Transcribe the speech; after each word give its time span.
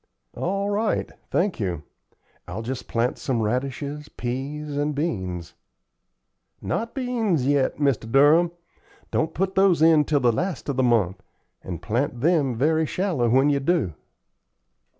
"All 0.33 0.67
right. 0.71 1.11
Thank 1.29 1.59
you. 1.59 1.83
I'll 2.47 2.63
just 2.63 2.87
plant 2.87 3.19
some 3.19 3.39
radishes, 3.39 4.09
peas, 4.09 4.75
and 4.75 4.95
beans." 4.95 5.53
"Not 6.59 6.95
beans 6.95 7.45
yet, 7.45 7.77
Mr. 7.77 8.11
Durham. 8.11 8.49
Don't 9.11 9.35
put 9.35 9.53
those 9.53 9.79
in 9.83 10.05
till 10.05 10.19
the 10.19 10.31
last 10.31 10.67
of 10.69 10.75
the 10.77 10.81
month, 10.81 11.21
and 11.63 11.83
plant 11.83 12.19
them 12.21 12.55
very 12.55 12.87
shallow 12.87 13.29
when 13.29 13.51
you 13.51 13.59
do." 13.59 13.93